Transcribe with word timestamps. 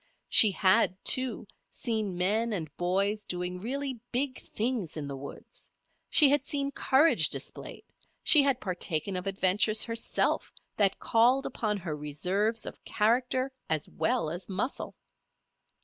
She 0.29 0.49
had, 0.49 0.97
too, 1.05 1.45
seen 1.69 2.17
men 2.17 2.53
and 2.53 2.75
boys 2.75 3.23
doing 3.23 3.59
really 3.59 3.99
big 4.11 4.39
things 4.41 4.97
in 4.97 5.07
the 5.07 5.15
woods; 5.15 5.69
she 6.09 6.27
had 6.29 6.43
seen 6.43 6.71
courage 6.71 7.29
displayed; 7.29 7.83
she 8.23 8.41
had 8.41 8.59
partaken 8.59 9.15
of 9.15 9.27
adventures 9.27 9.83
herself 9.83 10.51
that 10.75 10.97
called 10.97 11.45
upon 11.45 11.77
her 11.77 11.95
reserves 11.95 12.65
of 12.65 12.83
character, 12.83 13.51
as 13.69 13.87
well 13.87 14.31
as 14.31 14.49
muscle. 14.49 14.95